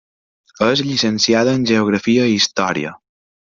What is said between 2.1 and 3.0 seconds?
i Història.